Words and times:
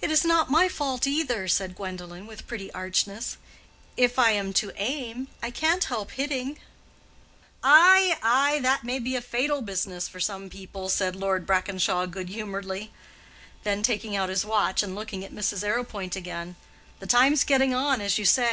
"It 0.00 0.12
is 0.12 0.24
not 0.24 0.52
my 0.52 0.68
fault, 0.68 1.04
either," 1.04 1.48
said 1.48 1.74
Gwendolen, 1.74 2.28
with 2.28 2.46
pretty 2.46 2.72
archness. 2.72 3.38
"If 3.96 4.16
I 4.16 4.30
am 4.30 4.52
to 4.52 4.70
aim, 4.80 5.26
I 5.42 5.50
can't 5.50 5.82
help 5.82 6.12
hitting." 6.12 6.60
"Ay, 7.60 8.16
ay, 8.22 8.60
that 8.60 8.84
may 8.84 9.00
be 9.00 9.16
a 9.16 9.20
fatal 9.20 9.60
business 9.60 10.06
for 10.06 10.20
some 10.20 10.48
people," 10.48 10.88
said 10.88 11.16
Lord 11.16 11.44
Brackenshaw, 11.44 12.06
good 12.06 12.28
humoredly; 12.28 12.92
then 13.64 13.82
taking 13.82 14.14
out 14.14 14.28
his 14.28 14.44
watch 14.44 14.80
and 14.80 14.94
looking 14.94 15.24
at 15.24 15.34
Mrs. 15.34 15.64
Arrowpoint 15.66 16.14
again—"The 16.14 17.06
time's 17.08 17.42
getting 17.42 17.74
on, 17.74 18.00
as 18.00 18.18
you 18.18 18.24
say. 18.24 18.50